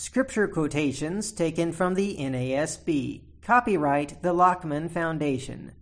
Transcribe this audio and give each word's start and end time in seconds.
Scripture 0.00 0.48
quotations 0.48 1.30
taken 1.30 1.72
from 1.72 1.92
the 1.92 2.16
NASB. 2.18 3.20
Copyright 3.42 4.22
the 4.22 4.32
Lockman 4.32 4.88
Foundation. 4.88 5.72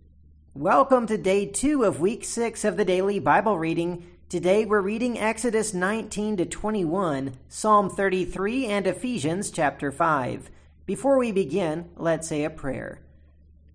Welcome 0.53 1.07
to 1.07 1.17
day 1.17 1.45
two 1.45 1.85
of 1.85 2.01
week 2.01 2.25
six 2.25 2.65
of 2.65 2.75
the 2.75 2.83
daily 2.83 3.19
Bible 3.19 3.57
reading. 3.57 4.05
Today 4.27 4.65
we're 4.65 4.81
reading 4.81 5.17
Exodus 5.17 5.73
19 5.73 6.35
to 6.35 6.45
21, 6.45 7.37
Psalm 7.47 7.89
33, 7.89 8.65
and 8.65 8.87
Ephesians 8.87 9.51
chapter 9.51 9.89
5. 9.89 10.51
Before 10.85 11.17
we 11.17 11.31
begin, 11.31 11.89
let's 11.95 12.27
say 12.27 12.43
a 12.43 12.49
prayer. 12.49 12.99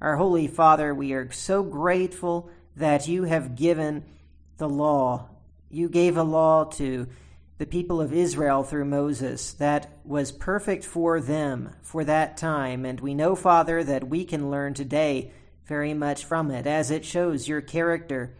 Our 0.02 0.16
Holy 0.16 0.46
Father, 0.46 0.94
we 0.94 1.14
are 1.14 1.32
so 1.32 1.62
grateful 1.62 2.50
that 2.76 3.08
you 3.08 3.24
have 3.24 3.56
given 3.56 4.04
the 4.58 4.68
law. 4.68 5.30
You 5.70 5.88
gave 5.88 6.18
a 6.18 6.22
law 6.22 6.64
to 6.64 7.08
the 7.58 7.66
people 7.66 8.00
of 8.00 8.12
Israel 8.12 8.64
through 8.64 8.84
Moses 8.84 9.52
that 9.54 9.98
was 10.04 10.32
perfect 10.32 10.84
for 10.84 11.20
them 11.20 11.70
for 11.82 12.04
that 12.04 12.36
time. 12.36 12.84
And 12.84 13.00
we 13.00 13.14
know, 13.14 13.36
Father, 13.36 13.84
that 13.84 14.08
we 14.08 14.24
can 14.24 14.50
learn 14.50 14.74
today 14.74 15.32
very 15.66 15.94
much 15.94 16.24
from 16.24 16.50
it 16.50 16.66
as 16.66 16.90
it 16.90 17.04
shows 17.04 17.48
your 17.48 17.60
character. 17.60 18.34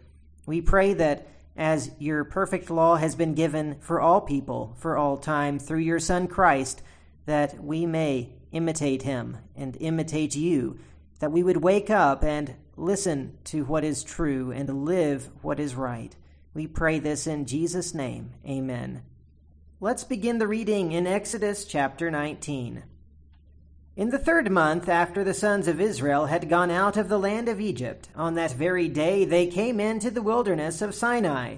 We 0.45 0.61
pray 0.61 0.93
that 0.93 1.27
as 1.55 1.91
your 1.97 2.25
perfect 2.25 2.69
law 2.69 2.97
has 2.97 3.15
been 3.15 3.33
given 3.33 3.77
for 3.79 4.01
all 4.01 4.21
people, 4.21 4.75
for 4.77 4.97
all 4.97 5.17
time, 5.17 5.57
through 5.59 5.79
your 5.79 5.99
Son 5.99 6.27
Christ, 6.27 6.81
that 7.25 7.63
we 7.63 7.85
may 7.85 8.33
imitate 8.51 9.03
him 9.03 9.37
and 9.55 9.77
imitate 9.79 10.35
you, 10.35 10.77
that 11.19 11.31
we 11.31 11.41
would 11.41 11.57
wake 11.57 11.89
up 11.89 12.23
and 12.23 12.55
listen 12.75 13.37
to 13.45 13.63
what 13.63 13.85
is 13.85 14.03
true 14.03 14.51
and 14.51 14.85
live 14.85 15.29
what 15.41 15.59
is 15.59 15.75
right. 15.75 16.15
We 16.55 16.67
pray 16.67 16.99
this 16.99 17.27
in 17.27 17.45
Jesus' 17.45 17.93
name. 17.93 18.31
Amen. 18.47 19.03
Let's 19.81 20.05
begin 20.05 20.37
the 20.37 20.47
reading 20.47 20.93
in 20.93 21.05
Exodus 21.05 21.65
chapter 21.65 22.09
19. 22.09 22.83
In 23.97 24.09
the 24.09 24.17
third 24.17 24.49
month 24.49 24.87
after 24.87 25.21
the 25.25 25.33
sons 25.33 25.67
of 25.67 25.81
Israel 25.81 26.27
had 26.27 26.47
gone 26.47 26.71
out 26.71 26.95
of 26.95 27.09
the 27.09 27.19
land 27.19 27.49
of 27.49 27.59
Egypt, 27.59 28.07
on 28.15 28.35
that 28.35 28.53
very 28.53 28.87
day 28.87 29.25
they 29.25 29.47
came 29.47 29.81
into 29.81 30.09
the 30.09 30.21
wilderness 30.21 30.81
of 30.81 30.95
Sinai. 30.95 31.57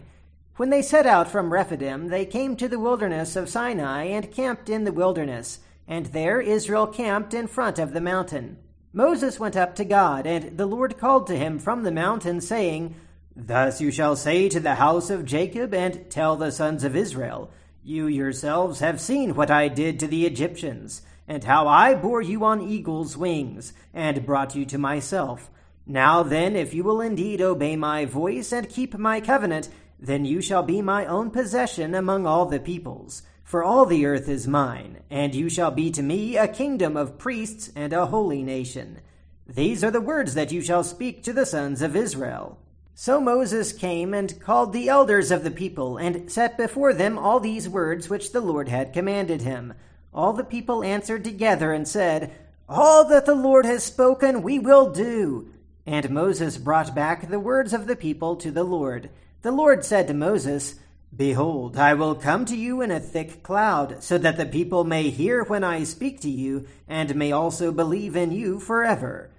When 0.55 0.71
they 0.71 0.81
set 0.81 1.05
out 1.05 1.29
from 1.29 1.53
Rephidim, 1.53 2.07
they 2.07 2.25
came 2.25 2.55
to 2.55 2.67
the 2.67 2.79
wilderness 2.79 3.35
of 3.35 3.49
Sinai 3.49 4.05
and 4.05 4.31
camped 4.31 4.67
in 4.67 4.83
the 4.83 4.91
wilderness, 4.91 5.59
and 5.87 6.07
there 6.07 6.41
Israel 6.41 6.87
camped 6.87 7.35
in 7.35 7.45
front 7.45 7.77
of 7.77 7.93
the 7.93 8.01
mountain. 8.01 8.57
Moses 8.93 9.39
went 9.39 9.55
up 9.55 9.75
to 9.75 9.85
God, 9.85 10.25
and 10.25 10.57
the 10.57 10.65
Lord 10.65 10.97
called 10.97 11.27
to 11.27 11.37
him 11.37 11.59
from 11.59 11.83
the 11.83 11.91
mountain, 11.91 12.41
saying, 12.41 12.95
Thus 13.39 13.79
you 13.79 13.91
shall 13.91 14.15
say 14.15 14.49
to 14.49 14.59
the 14.59 14.73
house 14.75 15.11
of 15.11 15.23
Jacob, 15.23 15.71
and 15.71 16.09
tell 16.09 16.37
the 16.37 16.51
sons 16.51 16.83
of 16.83 16.95
Israel, 16.95 17.51
You 17.83 18.07
yourselves 18.07 18.79
have 18.79 18.99
seen 18.99 19.35
what 19.35 19.51
I 19.51 19.67
did 19.67 19.99
to 19.99 20.07
the 20.07 20.25
Egyptians, 20.25 21.03
and 21.27 21.43
how 21.43 21.67
I 21.67 21.93
bore 21.93 22.23
you 22.23 22.43
on 22.43 22.67
eagle's 22.67 23.15
wings, 23.15 23.73
and 23.93 24.25
brought 24.25 24.55
you 24.55 24.65
to 24.65 24.79
myself. 24.79 25.51
Now 25.85 26.23
then, 26.23 26.55
if 26.55 26.73
you 26.73 26.83
will 26.83 26.99
indeed 26.99 27.39
obey 27.39 27.75
my 27.75 28.05
voice 28.05 28.51
and 28.51 28.67
keep 28.67 28.97
my 28.97 29.21
covenant, 29.21 29.69
then 29.99 30.25
you 30.25 30.41
shall 30.41 30.63
be 30.63 30.81
my 30.81 31.05
own 31.05 31.29
possession 31.29 31.93
among 31.93 32.25
all 32.25 32.47
the 32.47 32.59
peoples. 32.59 33.21
For 33.43 33.63
all 33.63 33.85
the 33.85 34.07
earth 34.07 34.27
is 34.27 34.47
mine, 34.47 35.03
and 35.11 35.35
you 35.35 35.47
shall 35.47 35.69
be 35.69 35.91
to 35.91 36.01
me 36.01 36.37
a 36.37 36.47
kingdom 36.47 36.97
of 36.97 37.19
priests 37.19 37.71
and 37.75 37.93
a 37.93 38.07
holy 38.07 38.41
nation. 38.41 38.99
These 39.45 39.83
are 39.83 39.91
the 39.91 40.01
words 40.01 40.33
that 40.33 40.51
you 40.51 40.61
shall 40.61 40.83
speak 40.83 41.21
to 41.23 41.33
the 41.33 41.45
sons 41.45 41.83
of 41.83 41.95
Israel. 41.95 42.57
So 42.99 43.21
Moses 43.21 43.73
came 43.73 44.15
and 44.15 44.41
called 44.41 44.73
the 44.73 44.89
elders 44.89 45.29
of 45.29 45.43
the 45.43 45.51
people, 45.51 45.97
and 45.97 46.31
set 46.31 46.57
before 46.57 46.95
them 46.95 47.19
all 47.19 47.39
these 47.39 47.69
words 47.69 48.09
which 48.09 48.31
the 48.31 48.41
Lord 48.41 48.69
had 48.69 48.91
commanded 48.91 49.43
him. 49.43 49.75
All 50.11 50.33
the 50.33 50.43
people 50.43 50.83
answered 50.83 51.23
together 51.23 51.71
and 51.71 51.87
said, 51.87 52.33
All 52.67 53.07
that 53.07 53.27
the 53.27 53.35
Lord 53.35 53.67
has 53.67 53.83
spoken 53.83 54.41
we 54.41 54.57
will 54.57 54.91
do. 54.91 55.47
And 55.85 56.09
Moses 56.09 56.57
brought 56.57 56.95
back 56.95 57.29
the 57.29 57.39
words 57.39 57.71
of 57.71 57.85
the 57.85 57.95
people 57.95 58.35
to 58.37 58.49
the 58.49 58.63
Lord. 58.63 59.11
The 59.43 59.51
Lord 59.51 59.85
said 59.85 60.07
to 60.07 60.15
Moses, 60.15 60.73
Behold, 61.15 61.77
I 61.77 61.93
will 61.93 62.15
come 62.15 62.45
to 62.45 62.57
you 62.57 62.81
in 62.81 62.89
a 62.89 62.99
thick 62.99 63.43
cloud, 63.43 64.03
so 64.03 64.17
that 64.17 64.37
the 64.37 64.47
people 64.47 64.83
may 64.83 65.11
hear 65.11 65.43
when 65.43 65.63
I 65.63 65.83
speak 65.83 66.19
to 66.21 66.31
you, 66.31 66.65
and 66.87 67.15
may 67.15 67.31
also 67.31 67.71
believe 67.71 68.15
in 68.15 68.31
you 68.31 68.59
forever. 68.59 69.29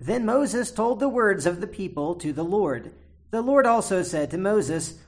Then 0.00 0.24
Moses 0.24 0.70
told 0.70 0.98
the 0.98 1.10
words 1.10 1.44
of 1.44 1.60
the 1.60 1.66
people 1.66 2.14
to 2.14 2.32
the 2.32 2.42
Lord. 2.42 2.90
The 3.32 3.40
Lord 3.40 3.64
also 3.64 4.02
said 4.02 4.30
to 4.32 4.36
Moses, 4.36 4.98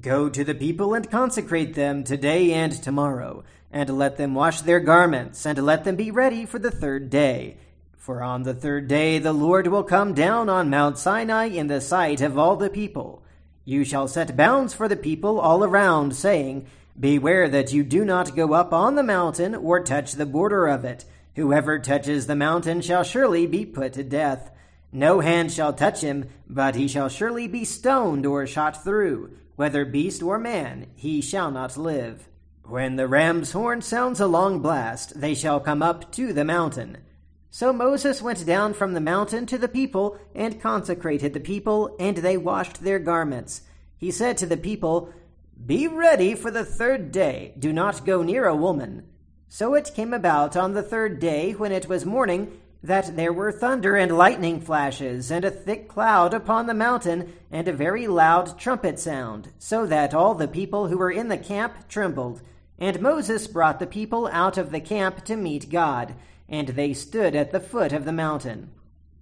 Go 0.00 0.30
to 0.30 0.42
the 0.42 0.54
people 0.54 0.94
and 0.94 1.10
consecrate 1.10 1.74
them 1.74 2.02
today 2.02 2.54
and 2.54 2.72
tomorrow, 2.72 3.44
and 3.70 3.90
let 3.90 4.16
them 4.16 4.34
wash 4.34 4.62
their 4.62 4.80
garments, 4.80 5.44
and 5.44 5.58
let 5.58 5.84
them 5.84 5.94
be 5.94 6.10
ready 6.10 6.46
for 6.46 6.58
the 6.58 6.70
third 6.70 7.10
day. 7.10 7.58
For 7.98 8.22
on 8.22 8.44
the 8.44 8.54
third 8.54 8.88
day 8.88 9.18
the 9.18 9.34
Lord 9.34 9.66
will 9.66 9.82
come 9.82 10.14
down 10.14 10.48
on 10.48 10.70
Mount 10.70 10.96
Sinai 10.96 11.48
in 11.48 11.66
the 11.66 11.82
sight 11.82 12.22
of 12.22 12.38
all 12.38 12.56
the 12.56 12.70
people. 12.70 13.22
You 13.66 13.84
shall 13.84 14.08
set 14.08 14.34
bounds 14.34 14.72
for 14.72 14.88
the 14.88 14.96
people 14.96 15.38
all 15.38 15.62
around, 15.62 16.16
saying, 16.16 16.66
Beware 16.98 17.50
that 17.50 17.74
you 17.74 17.82
do 17.82 18.02
not 18.02 18.34
go 18.34 18.54
up 18.54 18.72
on 18.72 18.94
the 18.94 19.02
mountain 19.02 19.54
or 19.54 19.84
touch 19.84 20.12
the 20.12 20.24
border 20.24 20.68
of 20.68 20.86
it. 20.86 21.04
Whoever 21.36 21.78
touches 21.78 22.26
the 22.26 22.34
mountain 22.34 22.80
shall 22.80 23.02
surely 23.02 23.46
be 23.46 23.66
put 23.66 23.92
to 23.92 24.02
death. 24.02 24.52
No 24.92 25.20
hand 25.20 25.52
shall 25.52 25.72
touch 25.72 26.00
him, 26.00 26.26
but 26.48 26.74
he 26.74 26.88
shall 26.88 27.08
surely 27.08 27.46
be 27.46 27.64
stoned 27.64 28.24
or 28.24 28.46
shot 28.46 28.82
through. 28.82 29.36
Whether 29.56 29.84
beast 29.84 30.22
or 30.22 30.38
man, 30.38 30.86
he 30.94 31.20
shall 31.20 31.50
not 31.50 31.76
live. 31.76 32.28
When 32.64 32.96
the 32.96 33.08
ram's 33.08 33.52
horn 33.52 33.82
sounds 33.82 34.20
a 34.20 34.26
long 34.26 34.60
blast, 34.60 35.20
they 35.20 35.34
shall 35.34 35.58
come 35.58 35.82
up 35.82 36.12
to 36.12 36.32
the 36.32 36.44
mountain. 36.44 36.98
So 37.50 37.72
Moses 37.72 38.22
went 38.22 38.44
down 38.46 38.74
from 38.74 38.94
the 38.94 39.00
mountain 39.00 39.46
to 39.46 39.58
the 39.58 39.68
people, 39.68 40.18
and 40.34 40.60
consecrated 40.60 41.32
the 41.32 41.40
people, 41.40 41.96
and 41.98 42.18
they 42.18 42.36
washed 42.36 42.82
their 42.82 42.98
garments. 42.98 43.62
He 43.96 44.10
said 44.10 44.36
to 44.38 44.46
the 44.46 44.56
people, 44.56 45.12
Be 45.66 45.88
ready 45.88 46.34
for 46.34 46.50
the 46.50 46.64
third 46.64 47.10
day, 47.10 47.54
do 47.58 47.72
not 47.72 48.04
go 48.04 48.22
near 48.22 48.46
a 48.46 48.54
woman. 48.54 49.08
So 49.48 49.74
it 49.74 49.92
came 49.94 50.12
about 50.12 50.56
on 50.56 50.74
the 50.74 50.82
third 50.82 51.18
day, 51.18 51.52
when 51.52 51.72
it 51.72 51.88
was 51.88 52.04
morning, 52.04 52.52
that 52.82 53.16
there 53.16 53.32
were 53.32 53.50
thunder 53.50 53.96
and 53.96 54.16
lightning 54.16 54.60
flashes, 54.60 55.30
and 55.30 55.44
a 55.44 55.50
thick 55.50 55.88
cloud 55.88 56.32
upon 56.32 56.66
the 56.66 56.74
mountain, 56.74 57.32
and 57.50 57.66
a 57.66 57.72
very 57.72 58.06
loud 58.06 58.58
trumpet 58.58 58.98
sound, 58.98 59.48
so 59.58 59.86
that 59.86 60.14
all 60.14 60.34
the 60.34 60.48
people 60.48 60.86
who 60.86 60.98
were 60.98 61.10
in 61.10 61.28
the 61.28 61.38
camp 61.38 61.88
trembled. 61.88 62.40
And 62.78 63.00
Moses 63.00 63.48
brought 63.48 63.80
the 63.80 63.86
people 63.86 64.28
out 64.28 64.56
of 64.56 64.70
the 64.70 64.80
camp 64.80 65.24
to 65.24 65.36
meet 65.36 65.70
God, 65.70 66.14
and 66.48 66.68
they 66.68 66.92
stood 66.92 67.34
at 67.34 67.50
the 67.50 67.60
foot 67.60 67.92
of 67.92 68.04
the 68.04 68.12
mountain. 68.12 68.70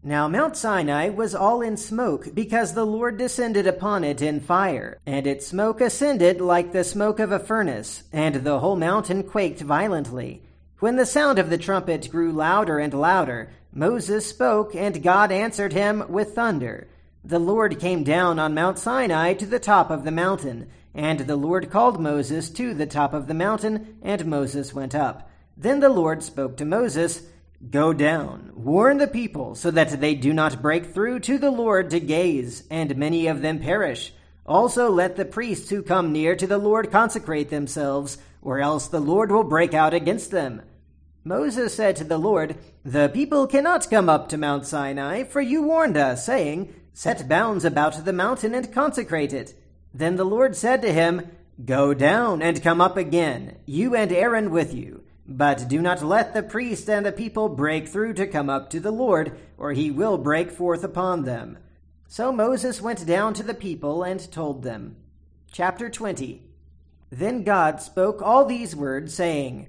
Now 0.03 0.28
Mount 0.28 0.56
Sinai 0.56 1.09
was 1.09 1.34
all 1.34 1.62
in 1.62 1.77
smoke, 1.77 2.34
because 2.34 2.75
the 2.75 2.87
Lord 2.87 3.16
descended 3.16 3.66
upon 3.66 4.05
it 4.05 4.22
in 4.22 4.39
fire, 4.39 4.99
and 5.06 5.27
its 5.27 5.49
smoke 5.49 5.81
ascended 5.81 6.41
like 6.41 6.72
the 6.72 6.84
smoke 6.84 7.19
of 7.19 7.33
a 7.33 7.41
furnace, 7.41 8.05
and 8.12 8.37
the 8.37 8.61
whole 8.61 8.77
mountain 8.77 9.25
quaked 9.25 9.62
violently. 9.62 10.43
When 10.78 10.97
the 10.97 11.06
sound 11.06 11.38
of 11.38 11.48
the 11.48 11.56
trumpet 11.56 12.10
grew 12.10 12.32
louder 12.32 12.78
and 12.78 12.92
louder, 12.92 13.48
Moses 13.72 14.26
spoke, 14.26 14.75
and 14.75 15.03
God 15.03 15.32
answered 15.32 15.72
him 15.72 16.04
with 16.09 16.34
thunder. 16.34 16.87
The 17.25 17.38
Lord 17.38 17.81
came 17.81 18.04
down 18.04 18.38
on 18.38 18.53
Mount 18.53 18.78
Sinai 18.78 19.32
to 19.34 19.47
the 19.47 19.59
top 19.59 19.91
of 19.91 20.04
the 20.04 20.10
mountain, 20.10 20.69
and 20.94 21.20
the 21.20 21.36
Lord 21.36 21.70
called 21.70 21.98
Moses 21.98 22.50
to 22.50 22.75
the 22.75 22.84
top 22.84 23.15
of 23.15 23.26
the 23.26 23.32
mountain, 23.32 23.97
and 24.03 24.26
Moses 24.26 24.75
went 24.75 24.94
up. 24.94 25.31
Then 25.56 25.81
the 25.81 25.88
Lord 25.88 26.22
spoke 26.22 26.59
to 26.59 26.66
Moses, 26.66 27.22
Go 27.70 27.94
down, 27.94 28.53
warn 28.54 28.98
the 28.98 29.06
people, 29.06 29.54
so 29.54 29.70
that 29.70 29.98
they 29.98 30.15
do 30.15 30.34
not 30.34 30.60
break 30.60 30.92
through 30.92 31.20
to 31.20 31.38
the 31.38 31.50
Lord 31.50 31.88
to 31.88 32.00
gaze, 32.00 32.65
and 32.70 32.98
many 32.98 33.28
of 33.28 33.41
them 33.41 33.60
perish. 33.60 34.12
Also 34.44 34.91
let 34.91 35.16
the 35.16 35.25
priests 35.25 35.70
who 35.70 35.82
come 35.82 36.12
near 36.12 36.36
to 36.36 36.47
the 36.47 36.59
Lord 36.59 36.92
consecrate 36.92 37.48
themselves, 37.48 38.19
or 38.47 38.61
else 38.61 38.87
the 38.87 39.01
Lord 39.01 39.33
will 39.33 39.43
break 39.43 39.75
out 39.75 39.93
against 39.93 40.31
them. 40.31 40.62
Moses 41.25 41.75
said 41.75 41.97
to 41.97 42.04
the 42.04 42.16
Lord, 42.16 42.57
The 42.84 43.09
people 43.09 43.48
cannot 43.48 43.91
come 43.91 44.09
up 44.09 44.28
to 44.28 44.39
Mount 44.39 44.65
Sinai, 44.65 45.25
for 45.25 45.41
you 45.41 45.65
warned 45.65 45.97
us, 45.97 46.25
saying, 46.25 46.72
Set 46.95 47.28
bounds 47.28 47.65
about 47.65 48.04
the 48.04 48.13
mountain 48.13 48.54
and 48.54 48.72
consecrate 48.72 49.33
it. 49.33 49.60
Then 49.93 50.15
the 50.15 50.25
Lord 50.25 50.54
said 50.54 50.81
to 50.83 50.93
him, 50.93 51.28
Go 51.65 51.93
down 51.93 52.41
and 52.41 52.63
come 52.63 52.81
up 52.81 52.97
again, 52.97 53.57
you 53.66 53.97
and 53.97 54.13
Aaron 54.13 54.53
with 54.53 54.72
you. 54.72 55.03
But 55.27 55.66
do 55.66 55.83
not 55.83 56.04
let 56.04 56.33
the 56.33 56.45
priest 56.45 56.89
and 56.89 57.04
the 57.04 57.10
people 57.10 57.49
break 57.49 57.89
through 57.89 58.15
to 58.15 58.28
come 58.28 58.49
up 58.49 58.71
to 58.71 58.78
the 58.78 58.92
Lord, 58.92 59.37
or 59.59 59.72
he 59.72 59.91
will 59.91 60.19
break 60.19 60.53
forth 60.53 60.84
upon 60.84 61.25
them. 61.25 61.59
So 62.07 62.31
Moses 62.31 62.81
went 62.81 63.04
down 63.04 63.34
to 63.34 63.42
the 63.42 63.54
people 63.54 64.04
and 64.04 64.31
told 64.31 64.63
them. 64.63 64.95
Chapter 65.51 65.91
20 65.91 66.46
Then 67.10 67.44
God 67.44 67.80
spoke 67.80 68.20
all 68.20 68.44
these 68.44 68.74
words, 68.74 69.14
saying, 69.14 69.68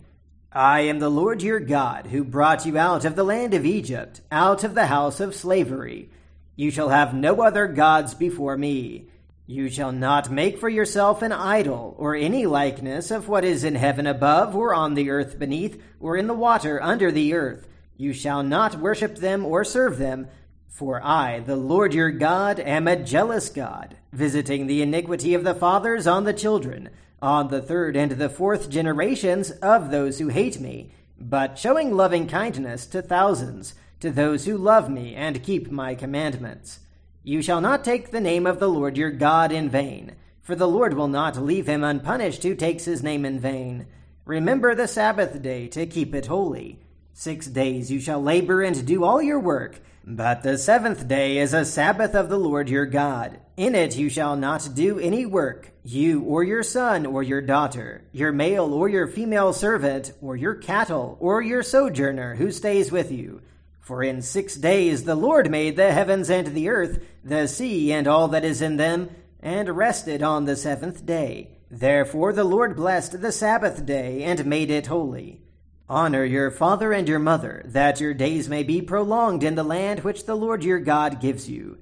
I 0.51 0.81
am 0.81 0.99
the 0.99 1.09
Lord 1.09 1.43
your 1.43 1.59
God, 1.59 2.07
who 2.07 2.23
brought 2.23 2.65
you 2.65 2.77
out 2.77 3.05
of 3.05 3.15
the 3.15 3.23
land 3.23 3.53
of 3.53 3.65
Egypt, 3.65 4.21
out 4.31 4.63
of 4.63 4.73
the 4.73 4.87
house 4.87 5.19
of 5.19 5.35
slavery. 5.35 6.09
You 6.55 6.71
shall 6.71 6.89
have 6.89 7.13
no 7.13 7.41
other 7.41 7.67
gods 7.67 8.15
before 8.15 8.57
me. 8.57 9.09
You 9.45 9.69
shall 9.69 9.91
not 9.91 10.31
make 10.31 10.57
for 10.57 10.67
yourself 10.67 11.21
an 11.21 11.31
idol, 11.31 11.95
or 11.99 12.15
any 12.15 12.45
likeness 12.45 13.11
of 13.11 13.27
what 13.27 13.45
is 13.45 13.63
in 13.63 13.75
heaven 13.75 14.07
above, 14.07 14.55
or 14.55 14.73
on 14.73 14.95
the 14.95 15.09
earth 15.09 15.37
beneath, 15.37 15.81
or 15.99 16.17
in 16.17 16.27
the 16.27 16.33
water 16.33 16.81
under 16.81 17.11
the 17.11 17.33
earth. 17.33 17.67
You 17.95 18.13
shall 18.13 18.43
not 18.43 18.79
worship 18.79 19.17
them 19.17 19.45
or 19.45 19.63
serve 19.63 19.97
them. 19.97 20.27
For 20.67 21.03
I, 21.03 21.39
the 21.39 21.55
Lord 21.55 21.93
your 21.93 22.11
God, 22.11 22.59
am 22.59 22.87
a 22.87 22.95
jealous 22.95 23.49
God, 23.49 23.95
visiting 24.11 24.67
the 24.67 24.81
iniquity 24.81 25.33
of 25.33 25.43
the 25.43 25.55
fathers 25.55 26.07
on 26.07 26.23
the 26.23 26.33
children, 26.33 26.89
on 27.21 27.47
the 27.47 27.61
third 27.61 27.95
and 27.95 28.13
the 28.13 28.29
fourth 28.29 28.69
generations 28.69 29.51
of 29.51 29.91
those 29.91 30.19
who 30.19 30.27
hate 30.27 30.59
me, 30.59 30.91
but 31.19 31.57
showing 31.57 31.95
loving 31.95 32.27
kindness 32.27 32.85
to 32.87 33.01
thousands, 33.01 33.73
to 33.99 34.11
those 34.11 34.45
who 34.45 34.57
love 34.57 34.89
me 34.89 35.15
and 35.15 35.43
keep 35.43 35.71
my 35.71 35.95
commandments. 35.95 36.79
You 37.23 37.41
shall 37.41 37.61
not 37.61 37.83
take 37.83 38.11
the 38.11 38.21
name 38.21 38.45
of 38.45 38.59
the 38.59 38.69
Lord 38.69 38.97
your 38.97 39.11
God 39.11 39.51
in 39.51 39.69
vain, 39.69 40.15
for 40.41 40.55
the 40.55 40.67
Lord 40.67 40.93
will 40.93 41.07
not 41.07 41.35
leave 41.35 41.67
him 41.67 41.83
unpunished 41.83 42.43
who 42.43 42.55
takes 42.55 42.85
his 42.85 43.03
name 43.03 43.25
in 43.25 43.39
vain. 43.39 43.87
Remember 44.25 44.75
the 44.75 44.87
Sabbath 44.87 45.41
day 45.41 45.67
to 45.69 45.85
keep 45.85 46.13
it 46.13 46.27
holy. 46.27 46.79
Six 47.13 47.47
days 47.47 47.91
you 47.91 47.99
shall 47.99 48.21
labor 48.21 48.61
and 48.61 48.85
do 48.85 49.03
all 49.03 49.21
your 49.21 49.39
work, 49.39 49.81
but 50.09 50.41
the 50.41 50.57
seventh 50.57 51.07
day 51.07 51.37
is 51.37 51.53
a 51.53 51.65
Sabbath 51.65 52.15
of 52.15 52.29
the 52.29 52.39
Lord 52.39 52.69
your 52.69 52.85
God. 52.85 53.39
In 53.57 53.75
it 53.75 53.97
you 53.97 54.09
shall 54.09 54.35
not 54.35 54.69
do 54.73 54.97
any 54.97 55.25
work, 55.25 55.71
you 55.83 56.21
or 56.21 56.43
your 56.43 56.63
son 56.63 57.05
or 57.05 57.21
your 57.21 57.41
daughter, 57.41 58.05
your 58.11 58.31
male 58.31 58.73
or 58.73 58.89
your 58.89 59.07
female 59.07 59.53
servant, 59.53 60.13
or 60.21 60.35
your 60.35 60.55
cattle, 60.55 61.17
or 61.19 61.41
your 61.41 61.61
sojourner 61.61 62.35
who 62.35 62.51
stays 62.51 62.91
with 62.91 63.11
you 63.11 63.41
for 63.87 64.03
in 64.03 64.21
six 64.21 64.55
days 64.55 65.05
the 65.05 65.15
Lord 65.15 65.49
made 65.49 65.77
the 65.77 65.93
heavens 65.93 66.29
and 66.29 66.47
the 66.47 66.67
earth, 66.67 67.01
the 67.23 67.47
sea 67.47 67.93
and 67.93 68.05
all 68.05 68.27
that 68.27 68.43
is 68.43 68.61
in 68.61 68.75
them, 68.75 69.09
and 69.39 69.77
rested 69.77 70.21
on 70.21 70.43
the 70.43 70.57
seventh 70.57 71.05
day. 71.05 71.51
Therefore 71.71 72.33
the 72.33 72.43
Lord 72.43 72.75
blessed 72.75 73.21
the 73.21 73.31
Sabbath 73.31 73.85
day 73.85 74.23
and 74.23 74.45
made 74.45 74.69
it 74.69 74.87
holy. 74.87 75.41
Honor 75.89 76.25
your 76.25 76.51
father 76.51 76.91
and 76.91 77.07
your 77.07 77.19
mother, 77.19 77.61
that 77.65 78.01
your 78.01 78.13
days 78.13 78.49
may 78.49 78.61
be 78.61 78.81
prolonged 78.81 79.41
in 79.41 79.55
the 79.55 79.63
land 79.63 80.01
which 80.01 80.25
the 80.25 80.35
Lord 80.35 80.61
your 80.61 80.79
God 80.79 81.21
gives 81.21 81.49
you. 81.49 81.77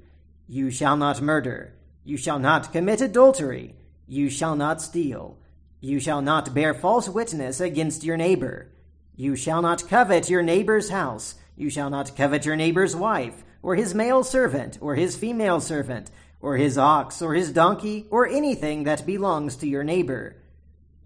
You 0.47 0.69
shall 0.69 0.95
not 0.95 1.23
murder. 1.23 1.73
You 2.03 2.15
shall 2.15 2.37
not 2.37 2.71
commit 2.71 3.01
adultery. 3.01 3.73
You 4.07 4.29
shall 4.29 4.55
not 4.55 4.79
steal. 4.79 5.39
You 5.81 5.99
shall 5.99 6.21
not 6.21 6.53
bear 6.53 6.75
false 6.75 7.09
witness 7.09 7.59
against 7.59 8.03
your 8.03 8.15
neighbor. 8.15 8.71
You 9.15 9.35
shall 9.35 9.63
not 9.63 9.87
covet 9.87 10.29
your 10.29 10.43
neighbor's 10.43 10.89
house. 10.89 11.33
You 11.55 11.71
shall 11.71 11.89
not 11.89 12.15
covet 12.15 12.45
your 12.45 12.55
neighbor's 12.55 12.95
wife, 12.95 13.43
or 13.63 13.73
his 13.73 13.95
male 13.95 14.23
servant, 14.23 14.77
or 14.81 14.93
his 14.93 15.15
female 15.15 15.59
servant, 15.61 16.11
or 16.41 16.57
his 16.57 16.77
ox, 16.77 17.23
or 17.23 17.33
his 17.33 17.51
donkey, 17.51 18.05
or 18.11 18.27
anything 18.27 18.83
that 18.83 19.07
belongs 19.07 19.55
to 19.55 19.67
your 19.67 19.83
neighbor. 19.83 20.35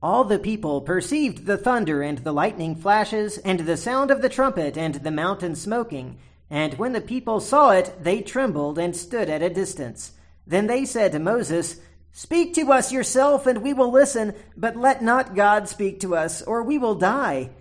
All 0.01 0.23
the 0.23 0.39
people 0.39 0.81
perceived 0.81 1.45
the 1.45 1.57
thunder 1.57 2.01
and 2.01 2.19
the 2.19 2.31
lightning 2.31 2.75
flashes, 2.75 3.37
and 3.39 3.59
the 3.59 3.77
sound 3.77 4.11
of 4.11 4.21
the 4.21 4.29
trumpet 4.29 4.77
and 4.77 4.95
the 4.95 5.11
mountain 5.11 5.55
smoking. 5.55 6.17
And 6.49 6.75
when 6.75 6.93
the 6.93 7.01
people 7.01 7.39
saw 7.39 7.71
it, 7.71 7.93
they 8.01 8.21
trembled 8.21 8.79
and 8.79 8.95
stood 8.95 9.29
at 9.29 9.41
a 9.41 9.49
distance. 9.49 10.13
Then 10.47 10.67
they 10.67 10.85
said 10.85 11.11
to 11.11 11.19
Moses, 11.19 11.79
Speak 12.11 12.53
to 12.55 12.71
us 12.71 12.91
yourself, 12.91 13.45
and 13.45 13.61
we 13.61 13.73
will 13.73 13.91
listen, 13.91 14.33
but 14.57 14.75
let 14.75 15.03
not 15.03 15.35
God 15.35 15.67
speak 15.69 15.99
to 15.99 16.15
us, 16.15 16.41
or 16.41 16.63
we 16.63 16.77
will 16.77 16.95
die. 16.95 17.51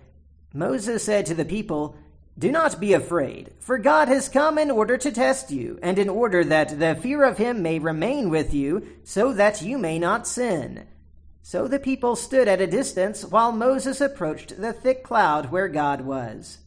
Moses 0.53 1.03
said 1.03 1.27
to 1.27 1.35
the 1.35 1.45
people, 1.45 1.95
do 2.39 2.53
not 2.53 2.79
be 2.79 2.93
afraid, 2.93 3.51
for 3.59 3.77
God 3.77 4.07
has 4.07 4.29
come 4.29 4.57
in 4.57 4.71
order 4.71 4.97
to 4.97 5.11
test 5.11 5.51
you, 5.51 5.77
and 5.83 5.99
in 5.99 6.07
order 6.07 6.41
that 6.45 6.79
the 6.79 6.95
fear 6.95 7.25
of 7.25 7.37
him 7.37 7.61
may 7.61 7.79
remain 7.79 8.29
with 8.29 8.53
you, 8.53 8.87
so 9.03 9.33
that 9.33 9.61
you 9.61 9.77
may 9.77 9.99
not 9.99 10.25
sin. 10.25 10.87
So 11.41 11.67
the 11.67 11.79
people 11.79 12.15
stood 12.15 12.47
at 12.47 12.61
a 12.61 12.67
distance 12.67 13.25
while 13.25 13.51
Moses 13.51 14.01
approached 14.01 14.59
the 14.61 14.73
thick 14.73 15.03
cloud 15.03 15.51
where 15.51 15.67
God 15.67 16.01
was. 16.01 16.59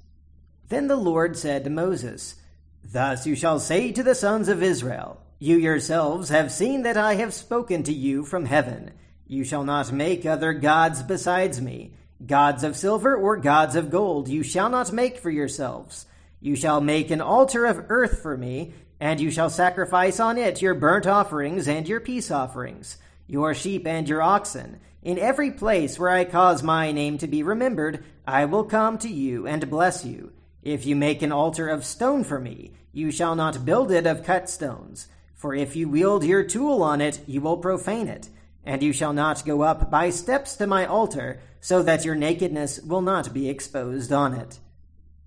Then 0.69 0.89
the 0.89 0.97
Lord 0.97 1.37
said 1.37 1.65
to 1.65 1.71
Moses, 1.71 2.37
Thus 2.83 3.27
you 3.27 3.35
shall 3.35 3.61
say 3.61 3.93
to 3.93 4.03
the 4.03 4.15
sons 4.15 4.49
of 4.49 4.63
Israel, 4.63 5.21
You 5.39 5.57
yourselves 5.57 6.31
have 6.31 6.51
seen 6.51 6.83
that 6.83 6.97
I 6.97 7.15
have 7.15 7.35
spoken 7.35 7.83
to 7.85 7.93
you 7.93 8.25
from 8.25 8.47
heaven. 8.47 8.93
You 9.27 9.45
shall 9.45 9.65
not 9.65 9.93
make 9.93 10.27
other 10.27 10.53
gods 10.53 11.03
besides 11.03 11.61
me. 11.61 11.95
Gods 12.25 12.65
of 12.65 12.77
silver 12.77 13.17
or 13.17 13.37
gods 13.37 13.77
of 13.77 13.91
gold 13.91 14.29
you 14.29 14.43
shall 14.43 14.69
not 14.69 14.93
make 14.93 15.19
for 15.19 15.31
yourselves. 15.31 16.07
You 16.41 16.57
shall 16.57 16.81
make 16.81 17.11
an 17.11 17.21
altar 17.21 17.67
of 17.67 17.87
earth 17.89 18.21
for 18.21 18.37
me, 18.37 18.75
and 19.01 19.21
you 19.21 19.31
shall 19.31 19.51
sacrifice 19.51 20.21
on 20.21 20.39
it 20.39 20.63
your 20.63 20.75
burnt 20.75 21.07
offerings 21.07 21.67
and 21.67 21.89
your 21.89 22.01
peace 22.01 22.31
offerings, 22.31 22.99
your 23.27 23.55
sheep 23.55 23.87
and 23.87 24.09
your 24.09 24.23
oxen. 24.23 24.81
In 25.03 25.19
every 25.19 25.51
place 25.51 25.99
where 25.99 26.11
I 26.11 26.25
cause 26.25 26.63
my 26.63 26.93
name 26.93 27.19
to 27.19 27.27
be 27.27 27.43
remembered, 27.43 28.05
I 28.27 28.45
will 28.45 28.65
come 28.65 28.99
to 28.99 29.09
you 29.09 29.47
and 29.47 29.69
bless 29.69 30.05
you. 30.05 30.33
If 30.63 30.87
you 30.87 30.95
make 30.95 31.23
an 31.23 31.33
altar 31.33 31.69
of 31.69 31.85
stone 31.85 32.23
for 32.23 32.39
me, 32.39 32.73
you 32.93 33.11
shall 33.11 33.35
not 33.35 33.65
build 33.65 33.91
it 33.91 34.07
of 34.07 34.23
cut 34.23 34.49
stones. 34.49 35.09
For 35.35 35.55
if 35.55 35.75
you 35.75 35.89
wield 35.89 36.23
your 36.23 36.45
tool 36.45 36.85
on 36.85 37.01
it, 37.01 37.21
you 37.27 37.41
will 37.41 37.57
profane 37.57 38.07
it. 38.07 38.29
And 38.65 38.81
you 38.81 38.93
shall 38.93 39.13
not 39.13 39.45
go 39.45 39.63
up 39.63 39.91
by 39.91 40.11
steps 40.11 40.55
to 40.57 40.69
my 40.69 40.87
altar, 40.87 41.41
so 41.61 41.83
that 41.83 42.05
your 42.05 42.15
nakedness 42.15 42.81
will 42.81 43.01
not 43.01 43.35
be 43.35 43.49
exposed 43.49 44.13
on 44.13 44.35
it. 44.35 44.61